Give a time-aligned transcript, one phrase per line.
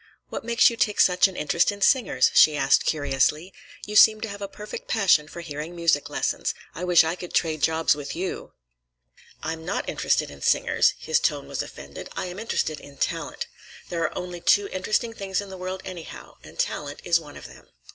[0.29, 3.53] "What makes you take such an interest in singers?" she asked curiously.
[3.85, 6.55] "You seem to have a perfect passion for hearing music lessons.
[6.73, 8.53] I wish I could trade jobs with you!"
[9.43, 12.09] "I'm not interested in singers." His tone was offended.
[12.17, 13.45] "I am interested in talent.
[13.89, 17.45] There are only two interesting things in the world, anyhow; and talent is one of
[17.45, 17.67] them."